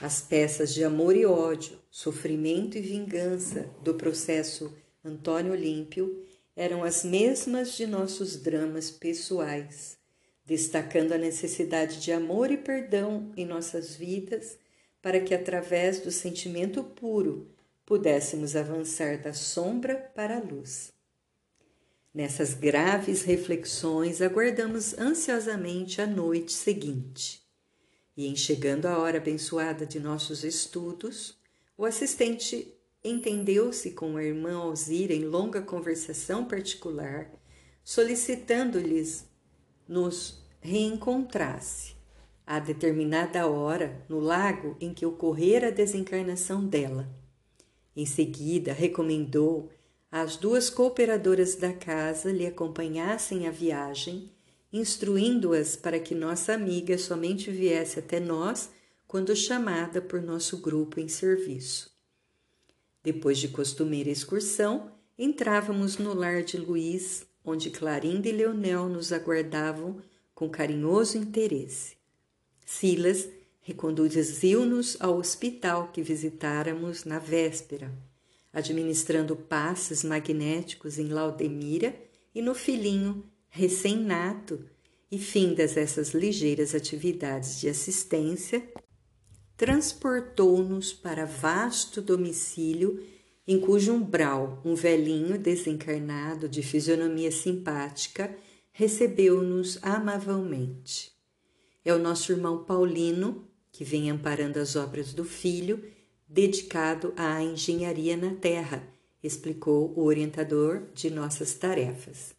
[0.00, 4.72] As peças de amor e ódio, sofrimento e vingança do processo
[5.04, 6.24] Antônio Olímpio
[6.54, 9.98] eram as mesmas de nossos dramas pessoais,
[10.44, 14.58] destacando a necessidade de amor e perdão em nossas vidas
[15.00, 17.50] para que, através do sentimento puro,
[17.84, 20.92] pudéssemos avançar da sombra para a luz.
[22.14, 27.42] Nessas graves reflexões, aguardamos ansiosamente a noite seguinte.
[28.16, 31.38] E, em chegando a hora abençoada de nossos estudos,
[31.76, 32.72] o assistente
[33.04, 37.30] entendeu-se com a irmã Alzira em longa conversação particular,
[37.82, 39.26] solicitando-lhes
[39.88, 41.94] nos reencontrasse
[42.46, 47.08] a determinada hora no lago em que ocorrera a desencarnação dela.
[47.96, 49.70] Em seguida, recomendou
[50.10, 54.30] às duas cooperadoras da casa lhe acompanhassem a viagem,
[54.72, 58.70] instruindo-as para que nossa amiga somente viesse até nós
[59.06, 61.91] quando chamada por nosso grupo em serviço.
[63.02, 70.00] Depois de costumeira excursão, entrávamos no lar de Luiz, onde Clarinda e Leonel nos aguardavam
[70.34, 71.96] com carinhoso interesse.
[72.64, 73.28] Silas
[73.60, 77.92] reconduziu-nos ao hospital que visitáramos na véspera,
[78.52, 81.94] administrando passes magnéticos em Laudemira
[82.34, 84.64] e no filhinho recém-nato,
[85.10, 88.66] e findas essas ligeiras atividades de assistência,
[89.62, 93.00] transportou-nos para vasto domicílio
[93.46, 98.36] em cujo umbral um velhinho desencarnado de fisionomia simpática
[98.72, 101.12] recebeu-nos amavelmente.
[101.84, 105.80] É o nosso irmão Paulino, que vem amparando as obras do filho,
[106.26, 108.82] dedicado à engenharia na terra,
[109.22, 112.34] explicou o orientador de nossas tarefas.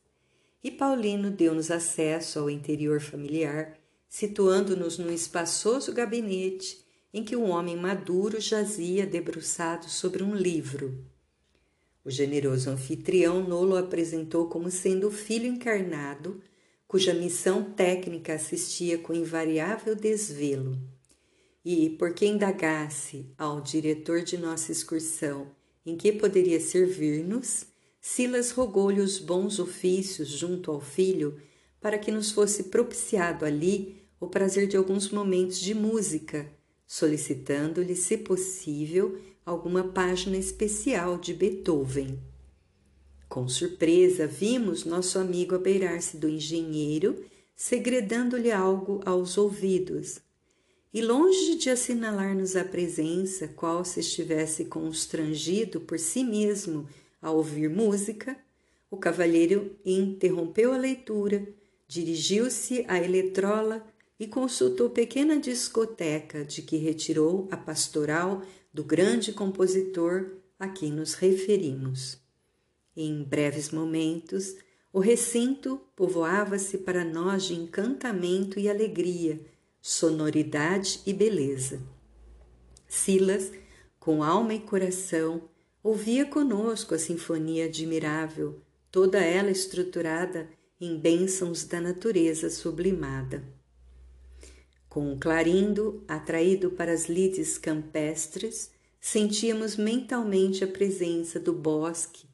[0.62, 3.78] E Paulino deu-nos acesso ao interior familiar,
[4.10, 6.83] situando-nos num espaçoso gabinete
[7.14, 11.06] em que um homem maduro jazia debruçado sobre um livro.
[12.04, 16.42] O generoso anfitrião Nolo apresentou como sendo o filho encarnado,
[16.88, 20.78] cuja missão técnica assistia com invariável desvelo.
[21.64, 25.52] E, por que indagasse ao diretor de nossa excursão
[25.86, 27.66] em que poderia servir-nos,
[28.02, 31.40] Silas rogou-lhe os bons ofícios junto ao filho
[31.80, 36.52] para que nos fosse propiciado ali o prazer de alguns momentos de música
[36.86, 42.20] solicitando-lhe, se possível, alguma página especial de Beethoven.
[43.28, 47.26] Com surpresa, vimos nosso amigo abeirar-se do engenheiro,
[47.56, 50.20] segredando-lhe algo aos ouvidos.
[50.94, 56.88] E longe de assinalar-nos a presença, qual se estivesse constrangido por si mesmo
[57.20, 58.38] a ouvir música,
[58.92, 61.48] o cavalheiro interrompeu a leitura,
[61.88, 63.84] dirigiu-se à eletrola
[64.20, 68.42] e consultou pequena discoteca de que retirou a pastoral
[68.74, 72.18] do grande compositor a quem nos referimos.
[72.96, 74.56] Em breves momentos,
[74.92, 79.42] o recinto povoava-se para nós de encantamento e alegria,
[79.82, 81.82] sonoridade e beleza.
[82.88, 83.52] Silas,
[84.00, 85.50] com alma e coração,
[85.82, 88.62] ouvia conosco a sinfonia admirável,
[88.92, 90.48] toda ela estruturada
[90.80, 93.44] em bênçãos da natureza sublimada.
[94.94, 98.70] Com o clarindo atraído para as lides campestres,
[99.02, 102.28] sentíamos mentalmente a presença do bosque,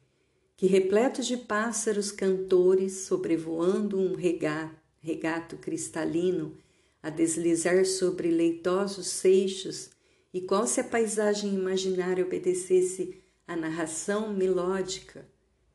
[0.58, 6.54] que repleto de pássaros cantores sobrevoando um regato, regato cristalino
[7.02, 9.88] a deslizar sobre leitosos seixos,
[10.30, 15.26] e qual se a paisagem imaginária obedecesse à narração melódica,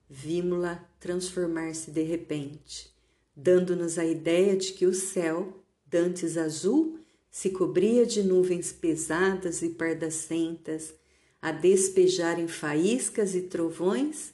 [0.08, 2.94] vimos-la transformar-se de repente,
[3.36, 9.70] dando-nos a ideia de que o céu dantes azul, se cobria de nuvens pesadas e
[9.70, 10.94] pardacentas,
[11.42, 14.34] a despejarem faíscas e trovões,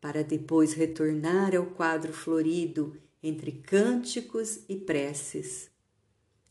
[0.00, 5.68] para depois retornar ao quadro florido entre cânticos e preces.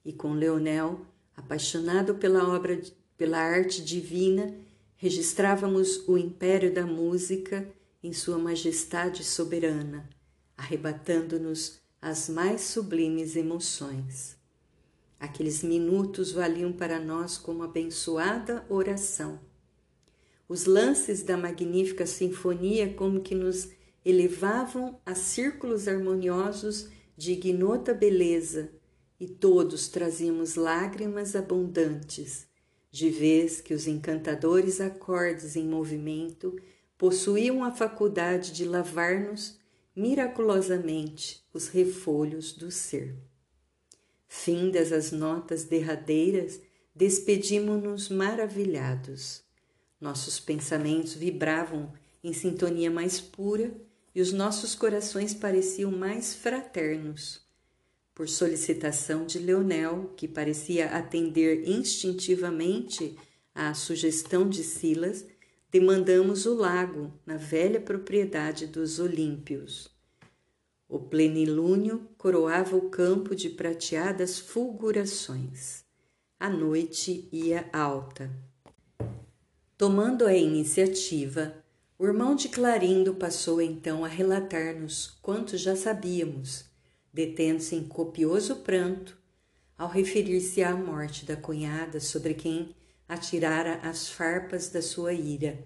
[0.03, 0.99] E com Leonel,
[1.35, 2.81] apaixonado pela obra,
[3.17, 4.53] pela arte divina,
[4.97, 7.67] registrávamos o império da música
[8.03, 10.07] em sua majestade soberana,
[10.57, 14.37] arrebatando-nos as mais sublimes emoções.
[15.19, 19.39] Aqueles minutos valiam para nós como abençoada oração.
[20.47, 23.71] Os lances da magnífica sinfonia como que nos
[24.05, 28.69] elevavam a círculos harmoniosos de ignota beleza,
[29.19, 32.45] e todos trazíamos lágrimas abundantes,
[32.91, 36.55] de vez que os encantadores acordes em movimento
[36.99, 39.64] possuíam a faculdade de lavar-nos
[39.95, 43.15] miraculosamente os refolhos do ser.
[44.27, 46.59] Findas as notas derradeiras,
[46.93, 49.43] despedimos-nos maravilhados.
[49.99, 51.93] Nossos pensamentos vibravam
[52.23, 53.73] em sintonia mais pura
[54.13, 57.41] e os nossos corações pareciam mais fraternos.
[58.13, 63.17] Por solicitação de Leonel, que parecia atender instintivamente
[63.53, 65.25] à sugestão de Silas,
[65.77, 69.89] demandamos o lago na velha propriedade dos Olímpios.
[70.87, 75.83] O plenilúnio coroava o campo de prateadas fulgurações.
[76.39, 78.31] A noite ia alta.
[79.77, 81.53] Tomando a iniciativa,
[81.99, 86.63] o irmão de Clarindo passou então a relatar-nos quanto já sabíamos,
[87.11, 89.17] detendo-se em copioso pranto
[89.77, 92.73] ao referir-se à morte da cunhada sobre quem
[93.07, 95.63] atirara as farpas da sua ira.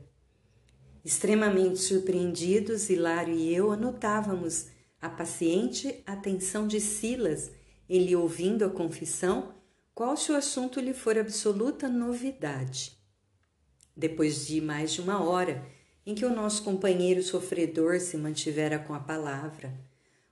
[1.04, 4.68] Extremamente surpreendidos, Hilário e eu anotávamos
[5.02, 7.52] a paciente atenção de Silas
[7.90, 9.56] em lhe ouvindo a confissão,
[9.96, 12.98] qual se o assunto lhe for absoluta novidade.
[13.96, 15.66] Depois de mais de uma hora
[16.06, 19.74] em que o nosso companheiro sofredor se mantivera com a palavra,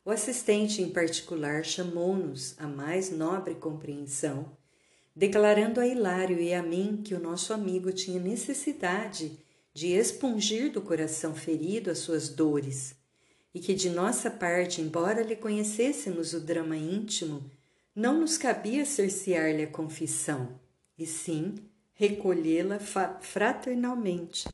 [0.04, 4.56] o assistente em particular chamou-nos a mais nobre compreensão
[5.18, 9.40] declarando a Hilário e a mim que o nosso amigo tinha necessidade
[9.74, 12.96] de expungir do coração ferido as suas dores,
[13.52, 17.50] e que de nossa parte, embora lhe conhecêssemos o drama íntimo,
[17.96, 20.60] não nos cabia cercear-lhe a confissão,
[20.96, 21.56] e sim
[21.96, 22.78] recolhê-la
[23.20, 24.48] fraternalmente,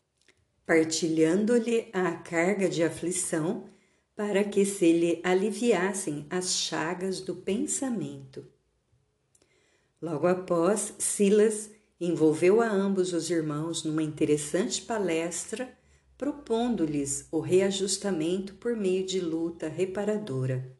[0.65, 3.65] partilhando-lhe a carga de aflição
[4.15, 8.52] para que se lhe aliviassem as chagas do pensamento.
[10.03, 15.77] Logo após, Silas envolveu a ambos os irmãos numa interessante palestra,
[16.17, 20.75] propondo-lhes o reajustamento por meio de luta reparadora.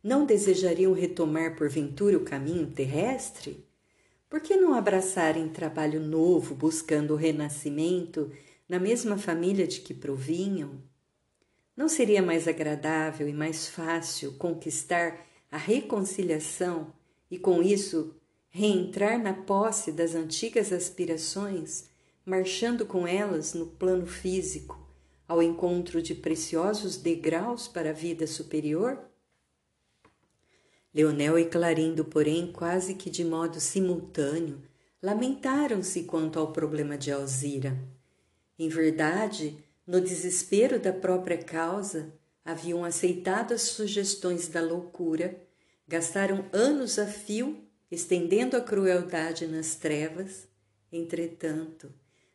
[0.00, 3.66] Não desejariam retomar porventura o caminho terrestre?
[4.30, 8.30] Por que não abraçarem trabalho novo buscando o renascimento
[8.68, 10.80] na mesma família de que provinham?
[11.76, 16.94] Não seria mais agradável e mais fácil conquistar a reconciliação
[17.30, 18.14] e com isso
[18.48, 21.90] reentrar na posse das antigas aspirações,
[22.24, 24.78] marchando com elas no plano físico,
[25.26, 28.98] ao encontro de preciosos degraus para a vida superior?
[30.94, 34.62] Leonel e Clarindo, porém, quase que de modo simultâneo,
[35.02, 37.76] lamentaram-se quanto ao problema de Alzira.
[38.56, 42.14] Em verdade, no desespero da própria causa,
[42.44, 45.36] haviam aceitado as sugestões da loucura
[45.86, 50.48] Gastaram anos a fio estendendo a crueldade nas trevas,
[50.90, 51.92] entretanto,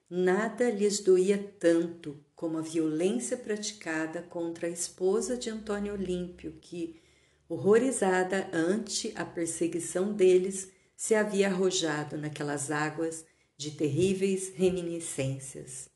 [0.09, 7.01] nada lhes doía tanto como a violência praticada contra a esposa de Antônio Olímpio, que,
[7.47, 13.25] horrorizada ante a perseguição deles, se havia arrojado naquelas águas
[13.57, 15.89] de terríveis reminiscências.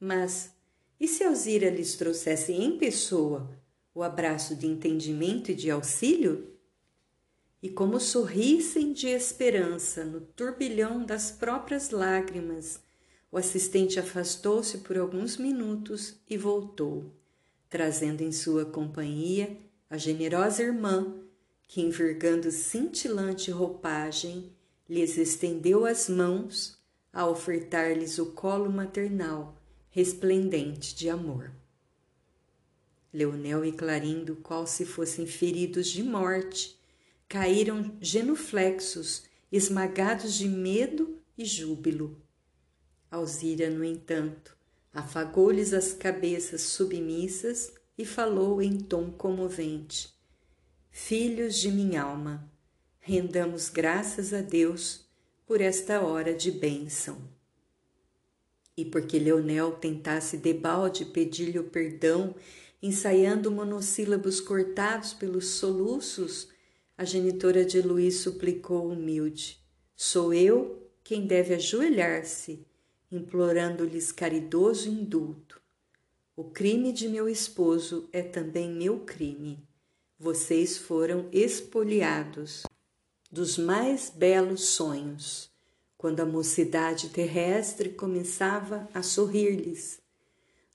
[0.00, 0.52] Mas
[0.98, 3.59] e se Alzira lhes trouxesse em pessoa
[3.94, 6.48] o abraço de entendimento e de auxílio?
[7.62, 12.80] E como sorrissem de esperança no turbilhão das próprias lágrimas,
[13.30, 17.12] o assistente afastou-se por alguns minutos e voltou,
[17.68, 19.56] trazendo em sua companhia
[19.88, 21.14] a generosa irmã,
[21.68, 24.52] que, envergando cintilante roupagem,
[24.88, 26.78] lhes estendeu as mãos
[27.12, 29.56] a ofertar-lhes o colo maternal,
[29.90, 31.52] resplendente de amor.
[33.12, 36.78] Leonel e Clarindo, qual se fossem feridos de morte,
[37.28, 42.20] caíram genuflexos, esmagados de medo e júbilo.
[43.10, 44.56] Alzira, no entanto,
[44.92, 50.14] afagou-lhes as cabeças submissas e falou em tom comovente:
[50.90, 52.50] Filhos de minha alma,
[53.00, 55.04] rendamos graças a Deus
[55.46, 57.18] por esta hora de bênção.
[58.76, 62.34] E porque Leonel tentasse debalde pedir-lhe o perdão
[62.82, 66.48] ensaiando monossílabos cortados pelos soluços,
[66.96, 69.58] a genitora de Luís suplicou humilde:
[69.94, 72.64] Sou eu quem deve ajoelhar-se,
[73.10, 75.60] implorando-lhes caridoso indulto.
[76.36, 79.66] O crime de meu esposo é também meu crime.
[80.18, 82.62] Vocês foram espoliados
[83.30, 85.50] dos mais belos sonhos,
[85.96, 90.00] quando a mocidade terrestre começava a sorrir-lhes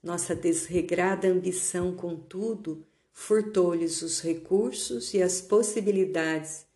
[0.05, 6.67] nossa desregrada ambição, contudo, furtou-lhes os recursos e as possibilidades,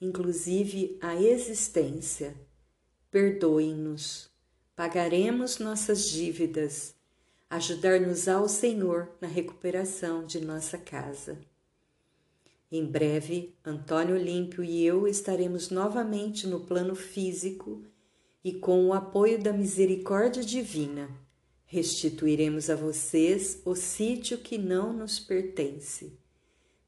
[0.00, 2.34] inclusive a existência.
[3.10, 4.30] perdoe-nos.
[4.74, 6.94] Pagaremos nossas dívidas.
[7.50, 11.38] Ajudar-nos ao Senhor na recuperação de nossa casa.
[12.70, 17.82] Em breve, Antônio Olímpio e eu estaremos novamente no plano físico
[18.44, 21.08] e, com o apoio da misericórdia divina,
[21.70, 26.18] restituiremos a vocês o sítio que não nos pertence.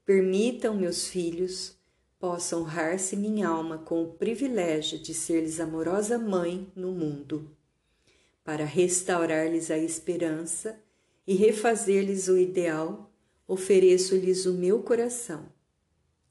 [0.04, 1.78] Permitam, meus filhos,
[2.18, 7.54] possa honrar-se minha alma com o privilégio de ser-lhes amorosa mãe no mundo,
[8.42, 10.82] para restaurar-lhes a esperança
[11.26, 13.12] e refazer-lhes o ideal,
[13.46, 15.52] ofereço-lhes o meu coração.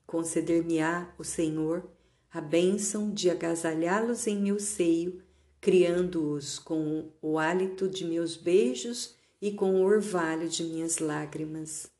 [0.05, 1.87] Conceder-me-á o Senhor
[2.31, 5.21] a bênção de agasalhá-los em meu seio,
[5.61, 11.91] criando-os com o hálito de meus beijos e com o orvalho de minhas lágrimas.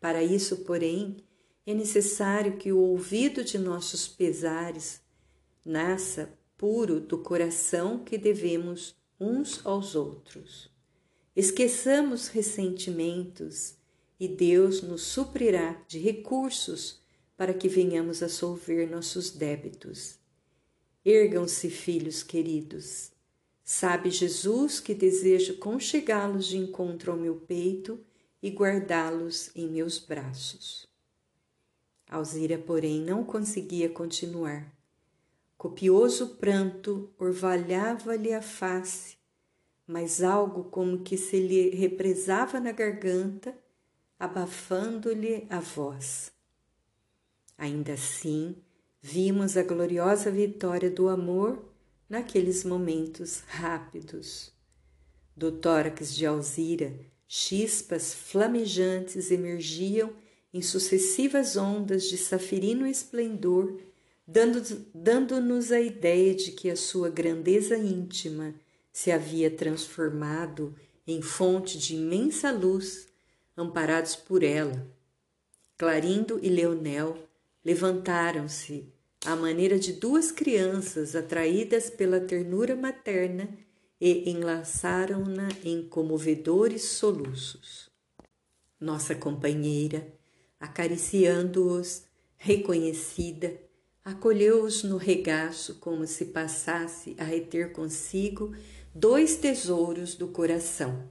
[0.00, 1.16] Para isso, porém,
[1.66, 5.00] é necessário que o ouvido de nossos pesares
[5.64, 10.70] nasça puro do coração que devemos uns aos outros.
[11.34, 13.74] Esqueçamos ressentimentos
[14.18, 17.00] e Deus nos suprirá de recursos
[17.36, 20.18] para que venhamos a solver nossos débitos.
[21.08, 23.12] Ergam-se, filhos queridos.
[23.62, 28.04] Sabe Jesus que desejo conchegá-los de encontro ao meu peito
[28.42, 30.84] e guardá-los em meus braços.
[32.10, 34.76] Alzira, porém, não conseguia continuar.
[35.56, 39.16] Copioso pranto orvalhava-lhe a face,
[39.86, 43.56] mas algo como que se lhe represava na garganta,
[44.18, 46.32] abafando-lhe a voz.
[47.56, 48.56] Ainda assim,
[49.08, 51.64] vimos a gloriosa vitória do amor
[52.08, 54.52] naqueles momentos rápidos.
[55.36, 56.92] Do tórax de Alzira,
[57.28, 60.10] chispas flamejantes emergiam
[60.52, 63.80] em sucessivas ondas de safirino esplendor,
[64.92, 68.56] dando-nos a ideia de que a sua grandeza íntima
[68.92, 70.74] se havia transformado
[71.06, 73.06] em fonte de imensa luz,
[73.56, 74.84] amparados por ela.
[75.78, 77.16] Clarindo e Leonel
[77.64, 78.95] levantaram-se
[79.26, 83.48] à maneira de duas crianças atraídas pela ternura materna
[84.00, 87.90] e enlaçaram-na em comovedores soluços.
[88.80, 90.06] Nossa companheira,
[90.60, 92.04] acariciando-os,
[92.36, 93.60] reconhecida,
[94.04, 98.54] acolheu-os no regaço como se passasse a reter consigo
[98.94, 101.10] dois tesouros do coração.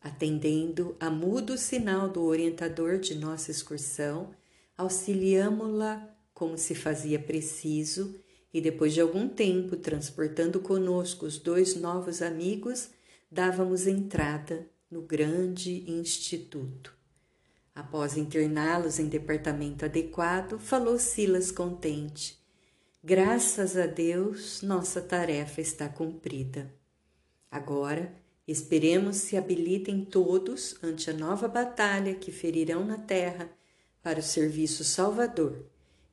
[0.00, 4.34] Atendendo a mudo sinal do orientador de nossa excursão,
[4.76, 8.18] auxiliamo-la como se fazia preciso
[8.52, 12.90] e depois de algum tempo, transportando conosco os dois novos amigos,
[13.30, 16.94] dávamos entrada no grande instituto.
[17.74, 22.38] Após interná-los em departamento adequado, falou Silas contente.
[23.02, 26.70] Graças a Deus, nossa tarefa está cumprida.
[27.50, 28.14] Agora,
[28.46, 33.50] esperemos se habilitem todos ante a nova batalha que ferirão na terra
[34.02, 35.64] para o serviço salvador,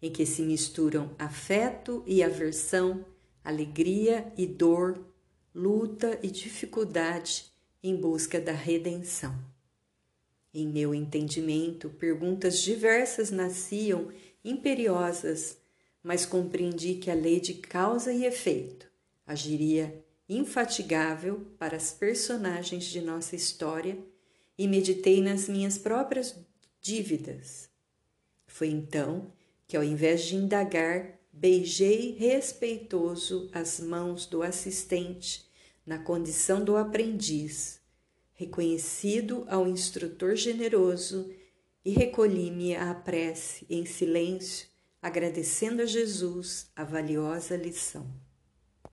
[0.01, 3.05] em que se misturam afeto e aversão,
[3.43, 5.05] alegria e dor,
[5.53, 7.51] luta e dificuldade
[7.83, 9.37] em busca da redenção.
[10.53, 14.11] Em meu entendimento, perguntas diversas nasciam
[14.43, 15.57] imperiosas,
[16.01, 18.89] mas compreendi que a lei de causa e efeito
[19.27, 23.97] agiria infatigável para as personagens de nossa história
[24.57, 26.35] e meditei nas minhas próprias
[26.81, 27.69] dívidas.
[28.45, 29.31] Foi então
[29.69, 35.49] que, ao invés de indagar, beijei respeitoso as mãos do assistente
[35.85, 37.79] na condição do aprendiz
[38.39, 41.29] reconhecido ao instrutor generoso
[41.83, 44.65] e recolhi-me à prece em silêncio,
[45.01, 48.28] agradecendo a Jesus a valiosa lição.